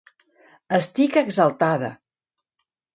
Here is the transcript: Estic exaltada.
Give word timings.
Estic 0.79 1.21
exaltada. 1.23 1.95